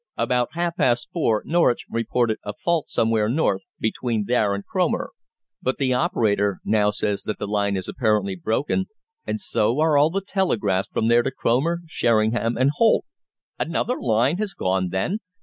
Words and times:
About 0.17 0.55
half 0.55 0.77
past 0.77 1.09
four 1.13 1.43
Norwich 1.45 1.85
reported 1.87 2.39
a 2.43 2.53
fault 2.55 2.89
somewhere 2.89 3.29
north, 3.29 3.61
between 3.79 4.23
there 4.27 4.55
and 4.55 4.65
Cromer. 4.65 5.11
But 5.61 5.77
the 5.77 5.93
operator 5.93 6.57
now 6.65 6.89
says 6.89 7.21
that 7.21 7.37
the 7.37 7.45
line 7.45 7.77
is 7.77 7.87
apparently 7.87 8.35
broken, 8.35 8.87
and 9.27 9.39
so 9.39 9.79
are 9.79 9.99
all 9.99 10.09
the 10.09 10.25
telegraphs 10.27 10.87
from 10.91 11.07
there 11.07 11.21
to 11.21 11.29
Cromer, 11.29 11.81
Sheringham, 11.85 12.57
and 12.57 12.71
Holt." 12.77 13.05
"Another 13.59 13.97
line 14.01 14.39
has 14.39 14.55
gone, 14.55 14.89
then!" 14.89 15.19